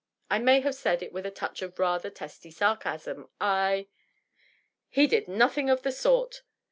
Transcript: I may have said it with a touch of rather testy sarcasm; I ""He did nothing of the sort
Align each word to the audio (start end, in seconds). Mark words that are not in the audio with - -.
I 0.31 0.39
may 0.39 0.61
have 0.61 0.73
said 0.73 1.03
it 1.03 1.13
with 1.13 1.27
a 1.27 1.29
touch 1.29 1.61
of 1.61 1.77
rather 1.77 2.09
testy 2.09 2.49
sarcasm; 2.49 3.29
I 3.39 3.85
""He 4.89 5.05
did 5.05 5.27
nothing 5.27 5.69
of 5.69 5.83
the 5.83 5.91
sort 5.91 6.41